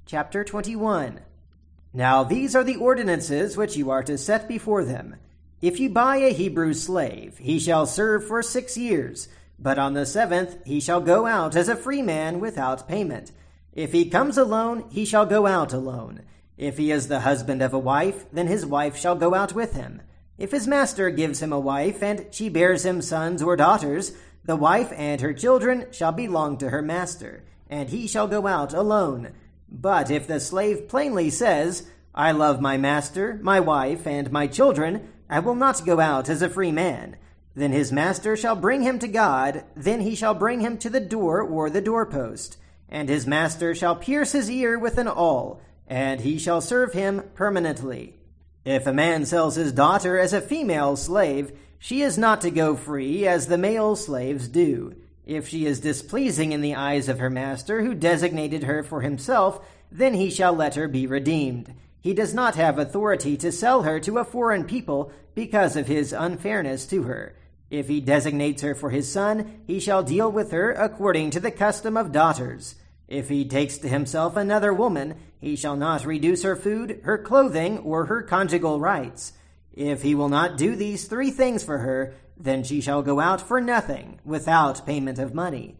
Chapter 0.05 0.43
21 0.45 1.19
Now 1.91 2.23
these 2.23 2.55
are 2.55 2.63
the 2.63 2.77
ordinances 2.77 3.57
which 3.57 3.75
you 3.75 3.89
are 3.89 4.03
to 4.03 4.17
set 4.17 4.47
before 4.47 4.85
them. 4.85 5.15
If 5.65 5.79
you 5.79 5.89
buy 5.89 6.17
a 6.17 6.31
Hebrew 6.31 6.75
slave, 6.75 7.39
he 7.39 7.57
shall 7.57 7.87
serve 7.87 8.27
for 8.27 8.43
six 8.43 8.77
years, 8.77 9.27
but 9.57 9.79
on 9.79 9.95
the 9.95 10.05
seventh 10.05 10.63
he 10.63 10.79
shall 10.79 11.01
go 11.01 11.25
out 11.25 11.55
as 11.55 11.67
a 11.67 11.75
free 11.75 12.03
man 12.03 12.39
without 12.39 12.87
payment. 12.87 13.31
If 13.73 13.91
he 13.91 14.07
comes 14.07 14.37
alone, 14.37 14.87
he 14.91 15.05
shall 15.05 15.25
go 15.25 15.47
out 15.47 15.73
alone. 15.73 16.21
If 16.55 16.77
he 16.77 16.91
is 16.91 17.07
the 17.07 17.21
husband 17.21 17.63
of 17.63 17.73
a 17.73 17.79
wife, 17.79 18.27
then 18.31 18.45
his 18.45 18.63
wife 18.63 18.95
shall 18.95 19.15
go 19.15 19.33
out 19.33 19.53
with 19.53 19.73
him. 19.73 20.03
If 20.37 20.51
his 20.51 20.67
master 20.67 21.09
gives 21.09 21.41
him 21.41 21.51
a 21.51 21.59
wife, 21.59 22.03
and 22.03 22.27
she 22.29 22.47
bears 22.47 22.85
him 22.85 23.01
sons 23.01 23.41
or 23.41 23.55
daughters, 23.55 24.11
the 24.43 24.55
wife 24.55 24.93
and 24.95 25.19
her 25.21 25.33
children 25.33 25.87
shall 25.91 26.11
belong 26.11 26.59
to 26.59 26.69
her 26.69 26.83
master, 26.83 27.43
and 27.71 27.89
he 27.89 28.05
shall 28.05 28.27
go 28.27 28.45
out 28.45 28.75
alone. 28.75 29.31
But 29.67 30.11
if 30.11 30.27
the 30.27 30.39
slave 30.39 30.87
plainly 30.87 31.31
says, 31.31 31.87
I 32.13 32.33
love 32.33 32.61
my 32.61 32.77
master, 32.77 33.39
my 33.41 33.59
wife, 33.59 34.05
and 34.05 34.31
my 34.31 34.45
children, 34.45 35.09
I 35.29 35.39
will 35.39 35.55
not 35.55 35.85
go 35.85 35.99
out 35.99 36.29
as 36.29 36.41
a 36.41 36.49
free 36.49 36.71
man. 36.71 37.17
Then 37.55 37.71
his 37.71 37.91
master 37.91 38.35
shall 38.35 38.55
bring 38.55 38.81
him 38.81 38.99
to 38.99 39.07
God, 39.07 39.63
then 39.75 40.01
he 40.01 40.15
shall 40.15 40.33
bring 40.33 40.59
him 40.59 40.77
to 40.79 40.89
the 40.89 40.99
door 40.99 41.41
or 41.41 41.69
the 41.69 41.81
doorpost. 41.81 42.57
And 42.89 43.09
his 43.09 43.25
master 43.25 43.73
shall 43.73 43.95
pierce 43.95 44.33
his 44.33 44.51
ear 44.51 44.77
with 44.77 44.97
an 44.97 45.07
awl, 45.07 45.61
and 45.87 46.21
he 46.21 46.37
shall 46.37 46.61
serve 46.61 46.93
him 46.93 47.23
permanently. 47.33 48.15
If 48.65 48.85
a 48.87 48.93
man 48.93 49.25
sells 49.25 49.55
his 49.55 49.71
daughter 49.71 50.19
as 50.19 50.33
a 50.33 50.41
female 50.41 50.95
slave, 50.95 51.51
she 51.79 52.01
is 52.01 52.17
not 52.17 52.41
to 52.41 52.51
go 52.51 52.75
free 52.75 53.27
as 53.27 53.47
the 53.47 53.57
male 53.57 53.95
slaves 53.95 54.47
do. 54.47 54.95
If 55.25 55.47
she 55.47 55.65
is 55.65 55.79
displeasing 55.79 56.51
in 56.51 56.61
the 56.61 56.75
eyes 56.75 57.09
of 57.09 57.19
her 57.19 57.29
master, 57.29 57.83
who 57.83 57.95
designated 57.95 58.63
her 58.63 58.83
for 58.83 59.01
himself, 59.01 59.65
then 59.91 60.13
he 60.13 60.29
shall 60.29 60.53
let 60.53 60.75
her 60.75 60.87
be 60.87 61.07
redeemed. 61.07 61.73
He 62.05 62.13
does 62.13 62.35
not 62.35 62.53
have 62.53 62.77
authority 62.77 63.35
to 63.37 63.51
sell 63.51 63.81
her 63.81 63.99
to 64.01 64.19
a 64.19 64.23
foreign 64.23 64.65
people 64.65 65.11
because 65.33 65.75
of 65.75 65.87
his 65.87 66.13
unfairness 66.13 66.85
to 66.85 67.01
her. 67.01 67.35
If 67.71 67.87
he 67.87 67.99
designates 67.99 68.61
her 68.61 68.75
for 68.75 68.91
his 68.91 69.11
son, 69.11 69.63
he 69.65 69.79
shall 69.79 70.03
deal 70.03 70.31
with 70.31 70.51
her 70.51 70.71
according 70.71 71.31
to 71.31 71.39
the 71.39 71.49
custom 71.49 71.97
of 71.97 72.11
daughters. 72.11 72.75
If 73.07 73.29
he 73.29 73.43
takes 73.43 73.79
to 73.79 73.89
himself 73.89 74.35
another 74.35 74.71
woman, 74.71 75.15
he 75.41 75.55
shall 75.55 75.75
not 75.75 76.05
reduce 76.05 76.43
her 76.43 76.55
food, 76.55 77.01
her 77.05 77.17
clothing, 77.17 77.79
or 77.79 78.05
her 78.05 78.21
conjugal 78.21 78.79
rights. 78.79 79.33
If 79.73 80.03
he 80.03 80.13
will 80.13 80.29
not 80.29 80.59
do 80.59 80.75
these 80.75 81.07
three 81.07 81.31
things 81.31 81.63
for 81.63 81.79
her, 81.79 82.13
then 82.37 82.63
she 82.63 82.81
shall 82.81 83.01
go 83.01 83.19
out 83.19 83.41
for 83.41 83.59
nothing, 83.59 84.19
without 84.23 84.85
payment 84.85 85.17
of 85.17 85.33
money. 85.33 85.75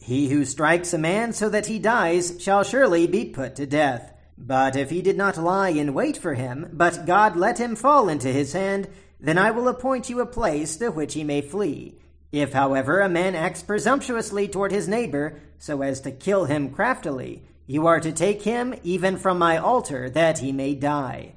He 0.00 0.30
who 0.30 0.44
strikes 0.44 0.92
a 0.92 0.98
man 0.98 1.32
so 1.32 1.48
that 1.48 1.66
he 1.66 1.78
dies 1.78 2.42
shall 2.42 2.64
surely 2.64 3.06
be 3.06 3.26
put 3.26 3.54
to 3.54 3.66
death. 3.66 4.14
But 4.42 4.74
if 4.74 4.88
he 4.88 5.02
did 5.02 5.18
not 5.18 5.36
lie 5.36 5.68
in 5.68 5.92
wait 5.92 6.16
for 6.16 6.32
him, 6.32 6.70
but 6.72 7.04
God 7.04 7.36
let 7.36 7.58
him 7.58 7.76
fall 7.76 8.08
into 8.08 8.32
his 8.32 8.54
hand, 8.54 8.88
then 9.20 9.36
I 9.36 9.50
will 9.50 9.68
appoint 9.68 10.08
you 10.08 10.20
a 10.20 10.26
place 10.26 10.78
to 10.78 10.88
which 10.88 11.12
he 11.12 11.22
may 11.22 11.42
flee. 11.42 11.98
If, 12.32 12.54
however, 12.54 13.00
a 13.00 13.08
man 13.08 13.34
acts 13.34 13.62
presumptuously 13.62 14.48
toward 14.48 14.72
his 14.72 14.88
neighbor, 14.88 15.40
so 15.58 15.82
as 15.82 16.00
to 16.00 16.10
kill 16.10 16.46
him 16.46 16.70
craftily, 16.70 17.42
you 17.66 17.86
are 17.86 18.00
to 18.00 18.12
take 18.12 18.42
him 18.42 18.74
even 18.82 19.18
from 19.18 19.38
my 19.38 19.58
altar, 19.58 20.08
that 20.10 20.38
he 20.38 20.52
may 20.52 20.74
die. 20.74 21.34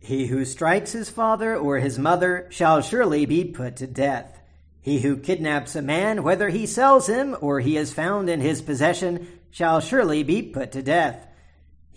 He 0.00 0.26
who 0.26 0.46
strikes 0.46 0.92
his 0.92 1.10
father 1.10 1.54
or 1.54 1.78
his 1.78 1.98
mother 1.98 2.46
shall 2.48 2.80
surely 2.80 3.26
be 3.26 3.44
put 3.44 3.76
to 3.76 3.86
death. 3.86 4.40
He 4.80 5.00
who 5.00 5.18
kidnaps 5.18 5.76
a 5.76 5.82
man, 5.82 6.22
whether 6.22 6.48
he 6.48 6.64
sells 6.64 7.08
him 7.08 7.36
or 7.42 7.60
he 7.60 7.76
is 7.76 7.92
found 7.92 8.30
in 8.30 8.40
his 8.40 8.62
possession, 8.62 9.28
shall 9.50 9.80
surely 9.80 10.22
be 10.22 10.40
put 10.40 10.72
to 10.72 10.82
death. 10.82 11.27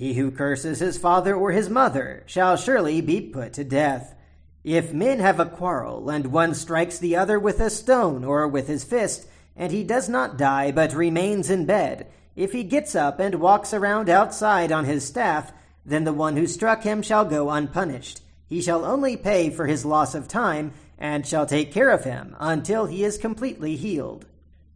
He 0.01 0.15
who 0.15 0.31
curses 0.31 0.79
his 0.79 0.97
father 0.97 1.35
or 1.35 1.51
his 1.51 1.69
mother 1.69 2.23
shall 2.25 2.57
surely 2.57 3.01
be 3.01 3.21
put 3.21 3.53
to 3.53 3.63
death. 3.63 4.15
If 4.63 4.91
men 4.91 5.19
have 5.19 5.39
a 5.39 5.45
quarrel, 5.45 6.09
and 6.09 6.31
one 6.31 6.55
strikes 6.55 6.97
the 6.97 7.15
other 7.15 7.37
with 7.39 7.59
a 7.59 7.69
stone 7.69 8.23
or 8.23 8.47
with 8.47 8.67
his 8.67 8.83
fist, 8.83 9.27
and 9.55 9.71
he 9.71 9.83
does 9.83 10.09
not 10.09 10.39
die 10.39 10.71
but 10.71 10.95
remains 10.95 11.51
in 11.51 11.67
bed, 11.67 12.07
if 12.35 12.51
he 12.51 12.63
gets 12.63 12.95
up 12.95 13.19
and 13.19 13.35
walks 13.35 13.75
around 13.75 14.09
outside 14.09 14.71
on 14.71 14.85
his 14.85 15.05
staff, 15.05 15.53
then 15.85 16.03
the 16.03 16.13
one 16.13 16.35
who 16.35 16.47
struck 16.47 16.81
him 16.81 17.03
shall 17.03 17.23
go 17.23 17.51
unpunished. 17.51 18.23
He 18.47 18.59
shall 18.59 18.83
only 18.83 19.15
pay 19.15 19.51
for 19.51 19.67
his 19.67 19.85
loss 19.85 20.15
of 20.15 20.27
time, 20.27 20.73
and 20.97 21.27
shall 21.27 21.45
take 21.45 21.71
care 21.71 21.91
of 21.91 22.05
him 22.05 22.35
until 22.39 22.87
he 22.87 23.03
is 23.03 23.19
completely 23.19 23.75
healed. 23.75 24.25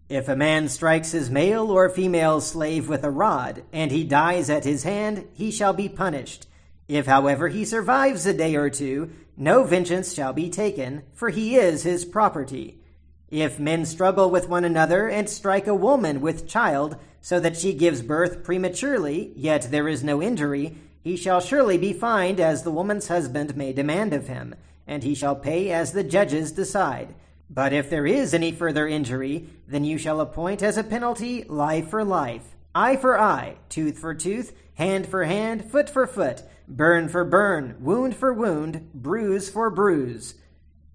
If 0.07 0.27
a 0.29 0.35
man 0.35 0.69
strikes 0.69 1.13
his 1.13 1.31
male 1.31 1.71
or 1.71 1.89
female 1.89 2.39
slave 2.39 2.87
with 2.87 3.03
a 3.03 3.09
rod, 3.09 3.63
and 3.73 3.91
he 3.91 4.03
dies 4.03 4.51
at 4.51 4.63
his 4.63 4.83
hand, 4.83 5.27
he 5.33 5.49
shall 5.49 5.73
be 5.73 5.89
punished. 5.89 6.45
If, 6.87 7.07
however, 7.07 7.47
he 7.47 7.65
survives 7.65 8.27
a 8.27 8.33
day 8.33 8.55
or 8.55 8.69
two, 8.69 9.11
no 9.35 9.63
vengeance 9.63 10.13
shall 10.13 10.31
be 10.31 10.51
taken, 10.51 11.01
for 11.13 11.29
he 11.29 11.55
is 11.55 11.81
his 11.81 12.05
property. 12.05 12.79
If 13.31 13.59
men 13.59 13.85
struggle 13.85 14.29
with 14.29 14.47
one 14.47 14.63
another 14.63 15.09
and 15.09 15.27
strike 15.27 15.65
a 15.65 15.73
woman 15.73 16.21
with 16.21 16.47
child, 16.47 16.97
so 17.19 17.39
that 17.39 17.57
she 17.57 17.73
gives 17.73 18.03
birth 18.03 18.43
prematurely, 18.43 19.33
yet 19.35 19.71
there 19.71 19.87
is 19.87 20.03
no 20.03 20.21
injury, 20.21 20.77
he 21.01 21.17
shall 21.17 21.41
surely 21.41 21.79
be 21.79 21.93
fined 21.93 22.39
as 22.39 22.61
the 22.61 22.69
woman's 22.69 23.07
husband 23.07 23.57
may 23.57 23.73
demand 23.73 24.13
of 24.13 24.27
him, 24.27 24.53
and 24.85 25.01
he 25.01 25.15
shall 25.15 25.35
pay 25.35 25.71
as 25.71 25.93
the 25.93 26.03
judges 26.03 26.51
decide. 26.51 27.15
But 27.49 27.73
if 27.73 27.89
there 27.89 28.07
is 28.07 28.33
any 28.33 28.51
further 28.51 28.87
injury, 28.87 29.49
then 29.67 29.85
you 29.85 29.97
shall 29.97 30.19
appoint 30.19 30.63
as 30.63 30.77
a 30.77 30.83
penalty 30.83 31.43
life 31.43 31.89
for 31.89 32.03
life, 32.03 32.55
eye 32.73 32.97
for 32.97 33.19
eye, 33.19 33.57
tooth 33.69 33.99
for 33.99 34.13
tooth, 34.13 34.53
hand 34.75 35.07
for 35.07 35.23
hand, 35.23 35.69
foot 35.71 35.89
for 35.89 36.07
foot, 36.07 36.43
burn 36.67 37.07
for 37.07 37.23
burn, 37.23 37.77
wound 37.79 38.15
for 38.15 38.33
wound, 38.33 38.89
bruise 38.93 39.49
for 39.49 39.69
bruise. 39.69 40.35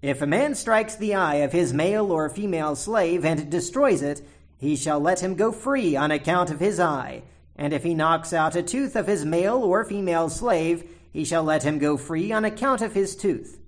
If 0.01 0.21
a 0.21 0.27
man 0.27 0.55
strikes 0.55 0.95
the 0.95 1.15
eye 1.15 1.35
of 1.35 1.51
his 1.51 1.73
male 1.73 2.11
or 2.11 2.27
female 2.29 2.75
slave 2.75 3.23
and 3.23 3.49
destroys 3.49 4.01
it, 4.01 4.21
he 4.57 4.75
shall 4.75 4.99
let 4.99 5.21
him 5.21 5.35
go 5.35 5.51
free 5.51 5.95
on 5.95 6.11
account 6.11 6.49
of 6.49 6.59
his 6.59 6.79
eye. 6.79 7.23
And 7.55 7.73
if 7.73 7.83
he 7.83 7.93
knocks 7.93 8.33
out 8.33 8.55
a 8.55 8.63
tooth 8.63 8.95
of 8.95 9.07
his 9.07 9.25
male 9.25 9.57
or 9.57 9.85
female 9.85 10.29
slave, 10.29 10.83
he 11.11 11.23
shall 11.23 11.43
let 11.43 11.63
him 11.63 11.79
go 11.79 11.97
free 11.97 12.31
on 12.31 12.45
account 12.45 12.81
of 12.81 12.93
his 12.93 13.15
tooth. 13.15 13.59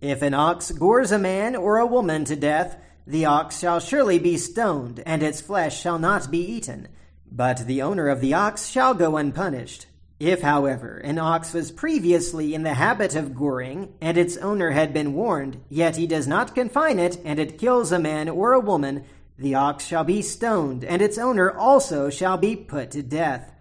If 0.00 0.22
an 0.22 0.32
ox 0.32 0.70
gores 0.70 1.12
a 1.12 1.18
man 1.18 1.54
or 1.54 1.76
a 1.76 1.86
woman 1.86 2.24
to 2.24 2.36
death, 2.36 2.76
the 3.06 3.26
ox 3.26 3.58
shall 3.58 3.80
surely 3.80 4.18
be 4.18 4.38
stoned, 4.38 5.02
and 5.04 5.22
its 5.22 5.40
flesh 5.40 5.80
shall 5.80 5.98
not 5.98 6.30
be 6.30 6.38
eaten. 6.38 6.88
But 7.30 7.66
the 7.66 7.82
owner 7.82 8.08
of 8.08 8.20
the 8.20 8.32
ox 8.32 8.68
shall 8.68 8.94
go 8.94 9.16
unpunished. 9.16 9.86
If, 10.18 10.42
however, 10.42 10.98
an 10.98 11.18
ox 11.18 11.52
was 11.52 11.70
previously 11.70 12.54
in 12.54 12.62
the 12.62 12.74
habit 12.74 13.14
of 13.14 13.34
goring, 13.34 13.92
and 14.00 14.16
its 14.16 14.36
owner 14.38 14.70
had 14.70 14.92
been 14.92 15.14
warned, 15.14 15.60
yet 15.68 15.96
he 15.96 16.06
does 16.06 16.26
not 16.26 16.54
confine 16.54 16.98
it, 16.98 17.18
and 17.24 17.38
it 17.38 17.58
kills 17.58 17.92
a 17.92 17.98
man 17.98 18.28
or 18.28 18.52
a 18.52 18.60
woman, 18.60 19.04
the 19.38 19.54
ox 19.54 19.86
shall 19.86 20.04
be 20.04 20.22
stoned, 20.22 20.84
and 20.84 21.00
its 21.00 21.18
owner 21.18 21.50
also 21.50 22.10
shall 22.10 22.36
be 22.36 22.54
put 22.56 22.90
to 22.90 23.02
death. 23.02 23.52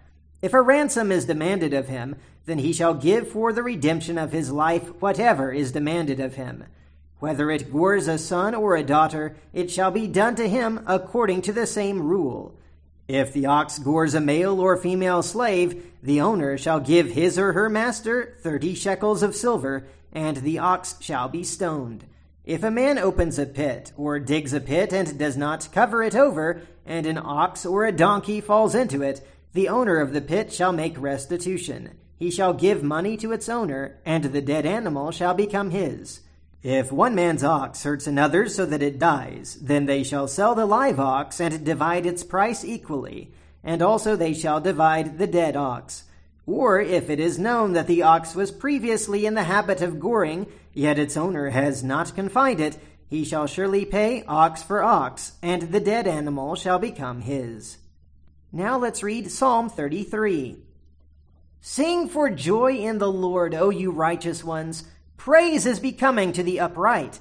If 0.41 0.53
a 0.53 0.61
ransom 0.61 1.11
is 1.11 1.25
demanded 1.25 1.73
of 1.73 1.87
him, 1.87 2.15
then 2.49 2.57
he 2.57 2.73
shall 2.73 2.95
give 2.95 3.27
for 3.27 3.53
the 3.53 3.61
redemption 3.61 4.17
of 4.17 4.31
his 4.31 4.51
life 4.51 4.89
whatever 5.01 5.51
is 5.51 5.71
demanded 5.71 6.19
of 6.19 6.33
him. 6.35 6.65
Whether 7.19 7.51
it 7.51 7.71
gores 7.71 8.07
a 8.07 8.17
son 8.17 8.55
or 8.55 8.75
a 8.75 8.83
daughter, 8.83 9.35
it 9.53 9.69
shall 9.69 9.91
be 9.91 10.07
done 10.07 10.35
to 10.35 10.49
him 10.49 10.81
according 10.87 11.43
to 11.43 11.53
the 11.53 11.67
same 11.67 12.01
rule. 12.01 12.55
If 13.07 13.33
the 13.33 13.45
ox 13.45 13.77
gores 13.77 14.13
a 14.13 14.21
male 14.21 14.59
or 14.59 14.77
female 14.77 15.21
slave, 15.21 15.85
the 16.01 16.21
owner 16.21 16.57
shall 16.57 16.79
give 16.79 17.11
his 17.11 17.37
or 17.37 17.53
her 17.53 17.69
master 17.69 18.37
thirty 18.41 18.73
shekels 18.73 19.21
of 19.21 19.35
silver, 19.35 19.87
and 20.11 20.37
the 20.37 20.59
ox 20.59 20.95
shall 21.01 21.27
be 21.27 21.43
stoned. 21.43 22.05
If 22.45 22.63
a 22.63 22.71
man 22.71 22.97
opens 22.97 23.37
a 23.37 23.45
pit, 23.45 23.91
or 23.97 24.17
digs 24.17 24.53
a 24.53 24.59
pit 24.59 24.93
and 24.93 25.19
does 25.19 25.37
not 25.37 25.69
cover 25.71 26.01
it 26.01 26.15
over, 26.15 26.61
and 26.85 27.05
an 27.05 27.17
ox 27.17 27.65
or 27.65 27.85
a 27.85 27.91
donkey 27.91 28.41
falls 28.41 28.73
into 28.73 29.03
it, 29.03 29.21
the 29.53 29.69
owner 29.69 29.99
of 29.99 30.13
the 30.13 30.21
pit 30.21 30.53
shall 30.53 30.71
make 30.71 30.99
restitution. 30.99 31.91
He 32.19 32.29
shall 32.29 32.53
give 32.53 32.83
money 32.83 33.15
to 33.15 33.31
its 33.31 33.47
owner, 33.47 33.97
and 34.05 34.25
the 34.25 34.41
dead 34.41 34.65
animal 34.65 35.09
shall 35.11 35.33
become 35.33 35.71
his. 35.71 36.19
If 36.61 36.91
one 36.91 37.15
man's 37.15 37.45
ox 37.45 37.83
hurts 37.83 38.07
another 38.07 38.49
so 38.49 38.65
that 38.65 38.83
it 38.83 38.99
dies, 38.99 39.57
then 39.61 39.85
they 39.85 40.03
shall 40.03 40.27
sell 40.27 40.53
the 40.53 40.65
live 40.65 40.99
ox 40.99 41.39
and 41.39 41.63
divide 41.63 42.05
its 42.05 42.25
price 42.25 42.65
equally, 42.65 43.31
and 43.63 43.81
also 43.81 44.17
they 44.17 44.33
shall 44.33 44.59
divide 44.59 45.17
the 45.17 45.27
dead 45.27 45.55
ox. 45.55 46.03
Or 46.45 46.81
if 46.81 47.09
it 47.09 47.21
is 47.21 47.39
known 47.39 47.71
that 47.71 47.87
the 47.87 48.03
ox 48.03 48.35
was 48.35 48.51
previously 48.51 49.25
in 49.25 49.35
the 49.35 49.43
habit 49.43 49.81
of 49.81 50.01
goring, 50.01 50.47
yet 50.73 50.99
its 50.99 51.15
owner 51.15 51.51
has 51.51 51.85
not 51.85 52.15
confined 52.15 52.59
it, 52.59 52.77
he 53.07 53.23
shall 53.23 53.47
surely 53.47 53.85
pay 53.85 54.25
ox 54.25 54.61
for 54.61 54.83
ox, 54.83 55.37
and 55.41 55.71
the 55.71 55.79
dead 55.79 56.05
animal 56.05 56.55
shall 56.55 56.79
become 56.79 57.21
his. 57.21 57.77
Now 58.51 58.77
let's 58.77 59.03
read 59.03 59.31
Psalm 59.31 59.69
33. 59.69 60.65
Sing 61.61 62.07
for 62.07 62.29
joy 62.29 62.77
in 62.77 62.99
the 62.99 63.11
Lord, 63.11 63.53
O 63.53 63.69
you 63.69 63.91
righteous 63.91 64.43
ones. 64.43 64.85
Praise 65.17 65.65
is 65.65 65.79
becoming 65.79 66.31
to 66.33 66.43
the 66.43 66.59
upright. 66.59 67.19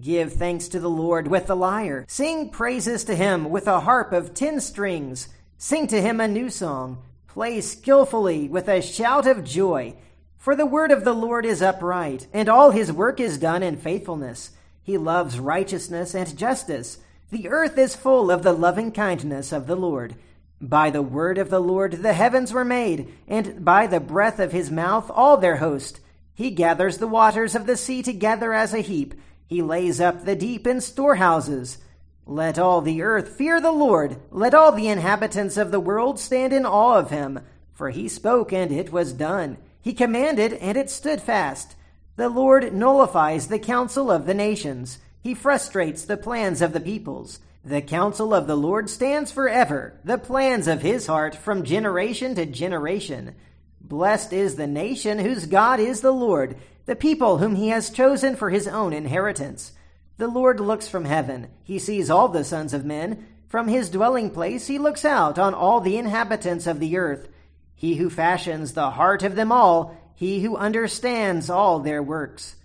Give 0.00 0.32
thanks 0.32 0.68
to 0.68 0.78
the 0.78 0.90
Lord 0.90 1.26
with 1.26 1.48
the 1.48 1.56
lyre. 1.56 2.04
Sing 2.08 2.50
praises 2.50 3.02
to 3.04 3.16
him 3.16 3.50
with 3.50 3.66
a 3.66 3.80
harp 3.80 4.12
of 4.12 4.32
ten 4.32 4.60
strings. 4.60 5.28
Sing 5.58 5.88
to 5.88 6.00
him 6.00 6.20
a 6.20 6.28
new 6.28 6.48
song. 6.48 7.02
Play 7.26 7.60
skillfully 7.60 8.48
with 8.48 8.68
a 8.68 8.80
shout 8.80 9.26
of 9.26 9.44
joy. 9.44 9.96
For 10.38 10.54
the 10.54 10.66
word 10.66 10.92
of 10.92 11.04
the 11.04 11.12
Lord 11.12 11.44
is 11.44 11.60
upright, 11.60 12.28
and 12.32 12.48
all 12.48 12.70
his 12.70 12.92
work 12.92 13.18
is 13.18 13.38
done 13.38 13.62
in 13.64 13.76
faithfulness. 13.76 14.52
He 14.82 14.96
loves 14.96 15.40
righteousness 15.40 16.14
and 16.14 16.38
justice. 16.38 16.98
The 17.30 17.48
earth 17.48 17.76
is 17.76 17.96
full 17.96 18.30
of 18.30 18.42
the 18.42 18.52
loving 18.52 18.92
kindness 18.92 19.52
of 19.52 19.66
the 19.66 19.76
Lord. 19.76 20.14
By 20.60 20.90
the 20.90 21.02
word 21.02 21.38
of 21.38 21.48
the 21.48 21.60
Lord 21.60 21.92
the 22.02 22.12
heavens 22.12 22.52
were 22.52 22.64
made, 22.64 23.12
and 23.26 23.64
by 23.64 23.86
the 23.86 24.00
breath 24.00 24.38
of 24.38 24.52
his 24.52 24.70
mouth 24.70 25.10
all 25.10 25.36
their 25.36 25.56
host. 25.56 26.00
He 26.34 26.50
gathers 26.50 26.98
the 26.98 27.06
waters 27.06 27.54
of 27.54 27.66
the 27.66 27.76
sea 27.76 28.02
together 28.02 28.52
as 28.52 28.74
a 28.74 28.80
heap. 28.80 29.14
He 29.46 29.62
lays 29.62 30.00
up 30.00 30.24
the 30.24 30.36
deep 30.36 30.66
in 30.66 30.80
storehouses. 30.80 31.78
Let 32.26 32.58
all 32.58 32.82
the 32.82 33.02
earth 33.02 33.36
fear 33.36 33.60
the 33.60 33.72
Lord. 33.72 34.20
Let 34.30 34.54
all 34.54 34.70
the 34.70 34.88
inhabitants 34.88 35.56
of 35.56 35.70
the 35.70 35.80
world 35.80 36.20
stand 36.20 36.52
in 36.52 36.66
awe 36.66 36.98
of 36.98 37.10
him. 37.10 37.40
For 37.72 37.90
he 37.90 38.08
spoke, 38.08 38.52
and 38.52 38.70
it 38.70 38.92
was 38.92 39.12
done. 39.12 39.56
He 39.80 39.94
commanded, 39.94 40.52
and 40.52 40.76
it 40.76 40.90
stood 40.90 41.22
fast. 41.22 41.74
The 42.16 42.28
Lord 42.28 42.74
nullifies 42.74 43.48
the 43.48 43.58
counsel 43.58 44.10
of 44.10 44.26
the 44.26 44.34
nations. 44.34 44.98
He 45.22 45.34
frustrates 45.34 46.04
the 46.04 46.18
plans 46.18 46.60
of 46.60 46.74
the 46.74 46.80
peoples. 46.80 47.40
The 47.64 47.82
counsel 47.82 48.32
of 48.32 48.46
the 48.46 48.56
Lord 48.56 48.88
stands 48.88 49.30
forever, 49.30 50.00
the 50.02 50.16
plans 50.16 50.66
of 50.66 50.80
his 50.80 51.06
heart 51.06 51.34
from 51.34 51.64
generation 51.64 52.34
to 52.36 52.46
generation. 52.46 53.34
Blessed 53.80 54.32
is 54.32 54.54
the 54.54 54.66
nation 54.66 55.18
whose 55.18 55.44
God 55.44 55.78
is 55.78 56.00
the 56.00 56.12
Lord, 56.12 56.56
the 56.86 56.96
people 56.96 57.38
whom 57.38 57.56
he 57.56 57.68
has 57.68 57.90
chosen 57.90 58.34
for 58.34 58.48
his 58.48 58.66
own 58.66 58.92
inheritance. 58.94 59.72
The 60.16 60.28
Lord 60.28 60.60
looks 60.60 60.88
from 60.88 61.04
heaven. 61.04 61.48
He 61.62 61.78
sees 61.78 62.08
all 62.08 62.28
the 62.28 62.44
sons 62.44 62.72
of 62.72 62.84
men. 62.84 63.26
From 63.48 63.68
his 63.68 63.90
dwelling 63.90 64.30
place 64.30 64.66
he 64.66 64.78
looks 64.78 65.04
out 65.04 65.38
on 65.38 65.52
all 65.52 65.80
the 65.80 65.98
inhabitants 65.98 66.66
of 66.66 66.78
the 66.78 66.96
earth. 66.96 67.28
He 67.74 67.96
who 67.96 68.08
fashions 68.08 68.72
the 68.72 68.90
heart 68.90 69.22
of 69.22 69.34
them 69.34 69.50
all, 69.50 69.96
he 70.14 70.40
who 70.40 70.56
understands 70.56 71.50
all 71.50 71.80
their 71.80 72.02
works. 72.02 72.56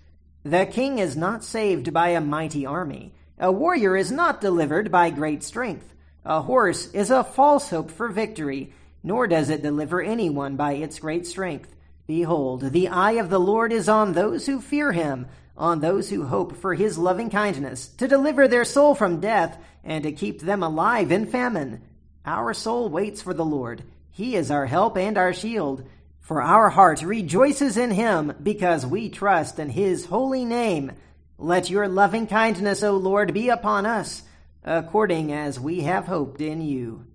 The 0.43 0.65
king 0.65 0.99
is 0.99 1.17
not 1.17 1.43
saved 1.43 1.91
by 1.91 2.09
a 2.09 2.21
mighty 2.21 2.65
army. 2.65 3.14
A 3.39 3.51
warrior 3.51 3.95
is 3.95 4.11
not 4.11 4.41
delivered 4.41 4.91
by 4.91 5.09
great 5.09 5.43
strength. 5.43 5.93
A 6.23 6.41
horse 6.41 6.87
is 6.93 7.09
a 7.11 7.23
false 7.23 7.69
hope 7.69 7.91
for 7.91 8.09
victory 8.09 8.73
nor 9.05 9.27
does 9.27 9.51
it 9.51 9.61
deliver 9.61 10.01
anyone 10.01 10.55
by 10.55 10.73
its 10.73 10.97
great 10.97 11.27
strength. 11.27 11.73
Behold, 12.07 12.71
the 12.71 12.87
eye 12.87 13.13
of 13.13 13.29
the 13.29 13.39
Lord 13.39 13.71
is 13.71 13.87
on 13.87 14.13
those 14.13 14.47
who 14.47 14.59
fear 14.59 14.91
him, 14.91 15.27
on 15.55 15.79
those 15.79 16.09
who 16.09 16.25
hope 16.25 16.57
for 16.57 16.73
his 16.73 16.97
loving 16.97 17.29
kindness, 17.29 17.87
to 17.87 18.07
deliver 18.07 18.47
their 18.47 18.65
soul 18.65 18.95
from 18.95 19.19
death, 19.19 19.59
and 19.83 20.03
to 20.03 20.11
keep 20.11 20.41
them 20.41 20.63
alive 20.63 21.11
in 21.11 21.27
famine. 21.27 21.83
Our 22.25 22.55
soul 22.55 22.89
waits 22.89 23.21
for 23.21 23.35
the 23.35 23.45
Lord. 23.45 23.83
He 24.09 24.35
is 24.35 24.49
our 24.49 24.65
help 24.65 24.97
and 24.97 25.19
our 25.19 25.33
shield. 25.33 25.87
For 26.19 26.41
our 26.41 26.71
heart 26.71 27.03
rejoices 27.03 27.77
in 27.77 27.91
him, 27.91 28.33
because 28.41 28.87
we 28.87 29.09
trust 29.09 29.59
in 29.59 29.69
his 29.69 30.07
holy 30.07 30.45
name. 30.45 30.93
Let 31.37 31.69
your 31.69 31.87
loving 31.89 32.27
kindness, 32.27 32.81
O 32.81 32.95
Lord, 32.95 33.33
be 33.33 33.49
upon 33.49 33.85
us, 33.85 34.23
according 34.63 35.33
as 35.33 35.59
we 35.59 35.81
have 35.81 36.05
hoped 36.05 36.39
in 36.39 36.61
you. 36.61 37.05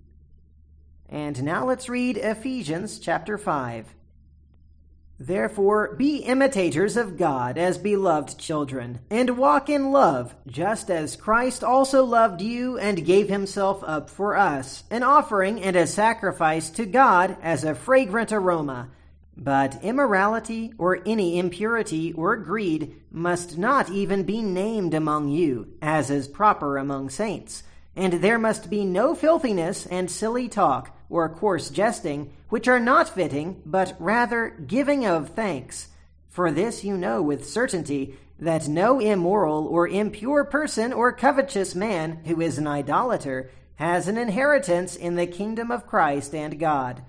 And 1.09 1.43
now 1.43 1.65
let's 1.65 1.89
read 1.89 2.17
Ephesians 2.17 2.99
chapter 2.99 3.37
5. 3.37 3.87
Therefore, 5.19 5.95
be 5.95 6.17
imitators 6.17 6.97
of 6.97 7.17
God 7.17 7.57
as 7.57 7.77
beloved 7.77 8.39
children, 8.39 8.99
and 9.09 9.37
walk 9.37 9.69
in 9.69 9.91
love, 9.91 10.33
just 10.47 10.89
as 10.89 11.15
Christ 11.15 11.63
also 11.63 12.03
loved 12.05 12.41
you 12.41 12.77
and 12.77 13.05
gave 13.05 13.27
himself 13.27 13.83
up 13.83 14.09
for 14.09 14.35
us, 14.35 14.83
an 14.89 15.03
offering 15.03 15.61
and 15.61 15.75
a 15.75 15.85
sacrifice 15.85 16.69
to 16.71 16.85
God 16.85 17.37
as 17.41 17.63
a 17.63 17.75
fragrant 17.75 18.31
aroma. 18.31 18.89
But 19.43 19.83
immorality 19.83 20.71
or 20.77 21.01
any 21.03 21.39
impurity 21.39 22.13
or 22.13 22.37
greed 22.37 23.01
must 23.09 23.57
not 23.57 23.89
even 23.89 24.21
be 24.21 24.43
named 24.43 24.93
among 24.93 25.29
you, 25.29 25.73
as 25.81 26.11
is 26.11 26.27
proper 26.27 26.77
among 26.77 27.09
saints. 27.09 27.63
And 27.95 28.13
there 28.13 28.37
must 28.37 28.69
be 28.69 28.85
no 28.85 29.15
filthiness 29.15 29.87
and 29.87 30.11
silly 30.11 30.47
talk 30.47 30.95
or 31.09 31.27
coarse 31.27 31.71
jesting, 31.71 32.31
which 32.49 32.67
are 32.67 32.79
not 32.79 33.09
fitting, 33.09 33.63
but 33.65 33.95
rather 33.97 34.49
giving 34.67 35.07
of 35.07 35.29
thanks. 35.29 35.87
For 36.29 36.51
this 36.51 36.83
you 36.83 36.95
know 36.95 37.23
with 37.23 37.49
certainty 37.49 38.15
that 38.37 38.67
no 38.67 38.99
immoral 38.99 39.65
or 39.65 39.87
impure 39.87 40.43
person 40.43 40.93
or 40.93 41.11
covetous 41.11 41.73
man 41.73 42.19
who 42.25 42.41
is 42.41 42.59
an 42.59 42.67
idolater 42.67 43.49
has 43.77 44.07
an 44.07 44.17
inheritance 44.17 44.95
in 44.95 45.15
the 45.15 45.25
kingdom 45.25 45.71
of 45.71 45.87
Christ 45.87 46.35
and 46.35 46.59
God. 46.59 47.01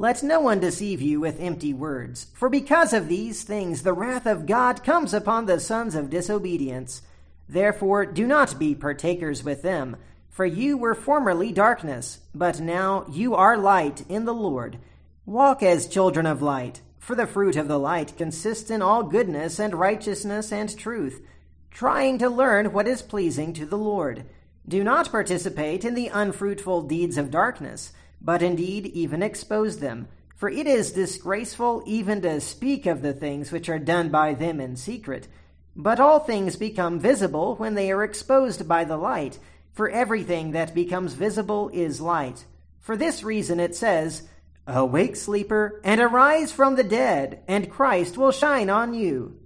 Let 0.00 0.22
no 0.22 0.38
one 0.38 0.60
deceive 0.60 1.02
you 1.02 1.18
with 1.18 1.40
empty 1.40 1.74
words, 1.74 2.28
for 2.32 2.48
because 2.48 2.92
of 2.92 3.08
these 3.08 3.42
things 3.42 3.82
the 3.82 3.92
wrath 3.92 4.26
of 4.26 4.46
God 4.46 4.84
comes 4.84 5.12
upon 5.12 5.46
the 5.46 5.58
sons 5.58 5.96
of 5.96 6.08
disobedience. 6.08 7.02
Therefore 7.48 8.06
do 8.06 8.24
not 8.24 8.60
be 8.60 8.76
partakers 8.76 9.42
with 9.42 9.62
them, 9.62 9.96
for 10.30 10.46
you 10.46 10.78
were 10.78 10.94
formerly 10.94 11.50
darkness, 11.50 12.20
but 12.32 12.60
now 12.60 13.06
you 13.10 13.34
are 13.34 13.58
light 13.58 14.04
in 14.08 14.24
the 14.24 14.32
Lord. 14.32 14.78
Walk 15.26 15.64
as 15.64 15.88
children 15.88 16.26
of 16.26 16.42
light, 16.42 16.80
for 17.00 17.16
the 17.16 17.26
fruit 17.26 17.56
of 17.56 17.66
the 17.66 17.80
light 17.80 18.16
consists 18.16 18.70
in 18.70 18.82
all 18.82 19.02
goodness 19.02 19.58
and 19.58 19.74
righteousness 19.74 20.52
and 20.52 20.78
truth, 20.78 21.26
trying 21.72 22.18
to 22.18 22.30
learn 22.30 22.72
what 22.72 22.86
is 22.86 23.02
pleasing 23.02 23.52
to 23.54 23.66
the 23.66 23.76
Lord. 23.76 24.26
Do 24.68 24.84
not 24.84 25.10
participate 25.10 25.84
in 25.84 25.94
the 25.94 26.06
unfruitful 26.06 26.82
deeds 26.82 27.18
of 27.18 27.32
darkness 27.32 27.90
but 28.20 28.42
indeed 28.42 28.86
even 28.86 29.22
expose 29.22 29.78
them. 29.78 30.08
For 30.36 30.48
it 30.48 30.66
is 30.66 30.92
disgraceful 30.92 31.82
even 31.86 32.22
to 32.22 32.40
speak 32.40 32.86
of 32.86 33.02
the 33.02 33.12
things 33.12 33.50
which 33.50 33.68
are 33.68 33.78
done 33.78 34.08
by 34.08 34.34
them 34.34 34.60
in 34.60 34.76
secret. 34.76 35.26
But 35.74 36.00
all 36.00 36.20
things 36.20 36.56
become 36.56 37.00
visible 37.00 37.56
when 37.56 37.74
they 37.74 37.90
are 37.90 38.04
exposed 38.04 38.68
by 38.68 38.84
the 38.84 38.96
light, 38.96 39.38
for 39.72 39.90
everything 39.90 40.52
that 40.52 40.74
becomes 40.74 41.14
visible 41.14 41.70
is 41.72 42.00
light. 42.00 42.44
For 42.80 42.96
this 42.96 43.22
reason 43.22 43.60
it 43.60 43.76
says, 43.76 44.28
Awake, 44.66 45.16
sleeper, 45.16 45.80
and 45.82 46.00
arise 46.00 46.52
from 46.52 46.76
the 46.76 46.84
dead, 46.84 47.42
and 47.48 47.70
Christ 47.70 48.18
will 48.18 48.32
shine 48.32 48.68
on 48.68 48.92
you. 48.94 49.38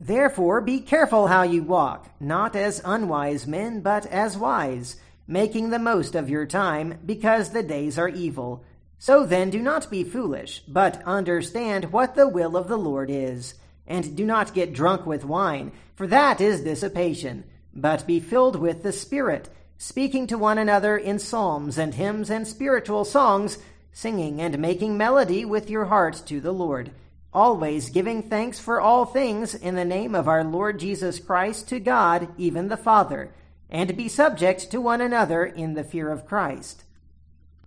Therefore 0.00 0.60
be 0.62 0.80
careful 0.80 1.26
how 1.26 1.42
you 1.42 1.62
walk, 1.62 2.08
not 2.18 2.56
as 2.56 2.80
unwise 2.84 3.46
men, 3.46 3.82
but 3.82 4.06
as 4.06 4.38
wise 4.38 4.96
making 5.30 5.70
the 5.70 5.78
most 5.78 6.16
of 6.16 6.28
your 6.28 6.44
time, 6.44 6.98
because 7.06 7.50
the 7.50 7.62
days 7.62 7.96
are 7.96 8.08
evil. 8.08 8.64
So 8.98 9.24
then 9.24 9.48
do 9.48 9.62
not 9.62 9.88
be 9.88 10.02
foolish, 10.02 10.60
but 10.66 11.00
understand 11.04 11.92
what 11.92 12.16
the 12.16 12.28
will 12.28 12.56
of 12.56 12.66
the 12.66 12.76
Lord 12.76 13.08
is. 13.10 13.54
And 13.86 14.16
do 14.16 14.26
not 14.26 14.54
get 14.54 14.72
drunk 14.72 15.06
with 15.06 15.24
wine, 15.24 15.70
for 15.94 16.08
that 16.08 16.40
is 16.40 16.64
dissipation, 16.64 17.44
but 17.72 18.08
be 18.08 18.18
filled 18.18 18.56
with 18.56 18.82
the 18.82 18.92
Spirit, 18.92 19.48
speaking 19.78 20.26
to 20.26 20.36
one 20.36 20.58
another 20.58 20.96
in 20.96 21.20
psalms 21.20 21.78
and 21.78 21.94
hymns 21.94 22.28
and 22.28 22.46
spiritual 22.46 23.04
songs, 23.04 23.58
singing 23.92 24.40
and 24.40 24.58
making 24.58 24.98
melody 24.98 25.44
with 25.44 25.70
your 25.70 25.84
heart 25.84 26.22
to 26.26 26.40
the 26.40 26.52
Lord, 26.52 26.90
always 27.32 27.90
giving 27.90 28.24
thanks 28.24 28.58
for 28.58 28.80
all 28.80 29.04
things 29.04 29.54
in 29.54 29.76
the 29.76 29.84
name 29.84 30.16
of 30.16 30.26
our 30.26 30.42
Lord 30.42 30.80
Jesus 30.80 31.20
Christ 31.20 31.68
to 31.68 31.78
God, 31.78 32.28
even 32.36 32.66
the 32.66 32.76
Father 32.76 33.32
and 33.70 33.96
be 33.96 34.08
subject 34.08 34.70
to 34.70 34.80
one 34.80 35.00
another 35.00 35.44
in 35.44 35.74
the 35.74 35.84
fear 35.84 36.10
of 36.10 36.26
Christ. 36.26 36.82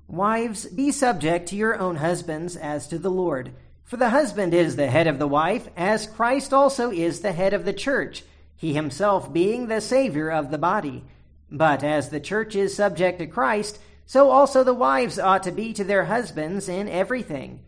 Wives, 0.08 0.66
be 0.66 0.92
subject 0.92 1.48
to 1.50 1.56
your 1.56 1.80
own 1.80 1.96
husbands 1.96 2.58
as 2.58 2.88
to 2.88 3.00
the 3.00 3.10
Lord. 3.10 3.54
For 3.86 3.96
the 3.98 4.10
husband 4.10 4.54
is 4.54 4.76
the 4.76 4.88
head 4.88 5.08
of 5.08 5.18
the 5.18 5.28
wife, 5.28 5.70
as 5.78 6.08
Christ 6.08 6.54
also 6.54 6.92
is 6.92 7.22
the 7.22 7.32
head 7.32 7.54
of 7.54 7.64
the 7.64 7.74
church, 7.74 8.24
he 8.56 8.74
himself 8.74 9.32
being 9.32 9.68
the 9.68 9.82
Savior 9.82 10.30
of 10.30 10.52
the 10.52 10.58
body. 10.58 11.04
But 11.50 11.84
as 11.84 12.10
the 12.10 12.20
church 12.20 12.56
is 12.56 12.76
subject 12.76 13.20
to 13.20 13.28
Christ, 13.28 13.80
so 14.06 14.30
also 14.30 14.64
the 14.64 14.74
wives 14.74 15.18
ought 15.18 15.44
to 15.44 15.52
be 15.52 15.74
to 15.74 15.84
their 15.84 16.06
husbands 16.06 16.68
in 16.68 16.90
everything. 16.90 17.62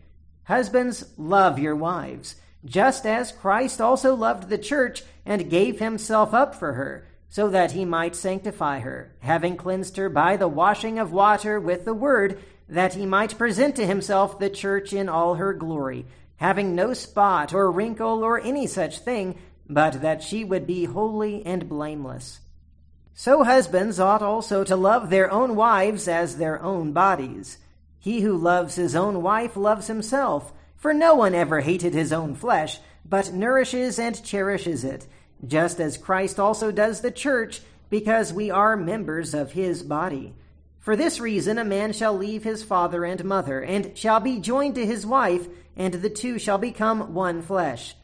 Husbands, 0.44 1.04
love 1.16 1.58
your 1.58 1.74
wives, 1.74 2.36
just 2.64 3.06
as 3.06 3.32
Christ 3.32 3.80
also 3.80 4.14
loved 4.14 4.48
the 4.48 4.58
church 4.58 5.04
and 5.24 5.50
gave 5.50 5.78
himself 5.78 6.34
up 6.34 6.54
for 6.54 6.74
her 6.74 7.06
so 7.28 7.48
that 7.48 7.72
he 7.72 7.84
might 7.84 8.16
sanctify 8.16 8.80
her, 8.80 9.12
having 9.20 9.56
cleansed 9.56 9.96
her 9.96 10.08
by 10.08 10.36
the 10.36 10.48
washing 10.48 10.98
of 10.98 11.12
water 11.12 11.58
with 11.60 11.84
the 11.84 11.94
word, 11.94 12.38
that 12.68 12.94
he 12.94 13.06
might 13.06 13.38
present 13.38 13.76
to 13.76 13.86
himself 13.86 14.38
the 14.38 14.50
church 14.50 14.92
in 14.92 15.08
all 15.08 15.34
her 15.34 15.52
glory, 15.52 16.06
having 16.36 16.74
no 16.74 16.92
spot 16.92 17.52
or 17.52 17.70
wrinkle 17.70 18.22
or 18.22 18.40
any 18.40 18.66
such 18.66 18.98
thing, 19.00 19.38
but 19.68 20.02
that 20.02 20.22
she 20.22 20.44
would 20.44 20.66
be 20.66 20.84
holy 20.84 21.44
and 21.44 21.68
blameless. 21.68 22.40
So 23.14 23.44
husbands 23.44 23.98
ought 23.98 24.22
also 24.22 24.62
to 24.64 24.76
love 24.76 25.10
their 25.10 25.30
own 25.30 25.56
wives 25.56 26.06
as 26.06 26.36
their 26.36 26.62
own 26.62 26.92
bodies. 26.92 27.58
He 27.98 28.20
who 28.20 28.36
loves 28.36 28.76
his 28.76 28.94
own 28.94 29.22
wife 29.22 29.56
loves 29.56 29.86
himself, 29.86 30.52
for 30.76 30.92
no 30.92 31.14
one 31.14 31.34
ever 31.34 31.60
hated 31.60 31.94
his 31.94 32.12
own 32.12 32.34
flesh, 32.34 32.78
but 33.04 33.32
nourishes 33.32 33.98
and 33.98 34.22
cherishes 34.22 34.84
it 34.84 35.06
just 35.44 35.80
as 35.80 35.96
Christ 35.96 36.38
also 36.38 36.70
does 36.70 37.00
the 37.00 37.10
church, 37.10 37.60
because 37.90 38.32
we 38.32 38.50
are 38.50 38.76
members 38.76 39.34
of 39.34 39.52
his 39.52 39.82
body. 39.82 40.34
For 40.78 40.94
this 40.96 41.18
reason, 41.18 41.58
a 41.58 41.64
man 41.64 41.92
shall 41.92 42.16
leave 42.16 42.44
his 42.44 42.62
father 42.62 43.04
and 43.04 43.24
mother, 43.24 43.60
and 43.60 43.96
shall 43.98 44.20
be 44.20 44.38
joined 44.38 44.76
to 44.76 44.86
his 44.86 45.04
wife, 45.04 45.48
and 45.76 45.94
the 45.94 46.10
two 46.10 46.38
shall 46.38 46.58
become 46.58 47.12
one 47.12 47.42
flesh. 47.42 47.96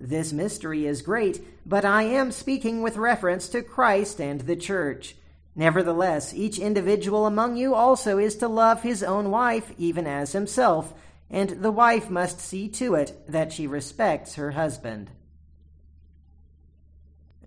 This 0.00 0.32
mystery 0.32 0.86
is 0.86 1.02
great, 1.02 1.44
but 1.66 1.84
I 1.84 2.04
am 2.04 2.32
speaking 2.32 2.80
with 2.80 2.96
reference 2.96 3.48
to 3.50 3.62
Christ 3.62 4.20
and 4.20 4.40
the 4.40 4.56
church. 4.56 5.14
Nevertheless, 5.54 6.32
each 6.32 6.58
individual 6.58 7.26
among 7.26 7.56
you 7.56 7.74
also 7.74 8.16
is 8.16 8.36
to 8.36 8.48
love 8.48 8.82
his 8.82 9.02
own 9.02 9.30
wife, 9.30 9.72
even 9.76 10.06
as 10.06 10.32
himself, 10.32 10.94
and 11.28 11.50
the 11.50 11.70
wife 11.70 12.08
must 12.08 12.40
see 12.40 12.68
to 12.68 12.94
it 12.94 13.20
that 13.28 13.52
she 13.52 13.66
respects 13.66 14.36
her 14.36 14.52
husband. 14.52 15.10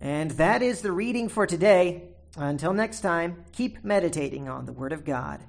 And 0.04 0.32
that 0.32 0.60
is 0.60 0.82
the 0.82 0.92
reading 0.92 1.30
for 1.30 1.46
today. 1.46 2.02
Until 2.36 2.74
next 2.74 3.00
time, 3.00 3.46
keep 3.52 3.82
meditating 3.82 4.50
on 4.50 4.66
the 4.66 4.72
Word 4.72 4.92
of 4.92 5.02
God. 5.02 5.40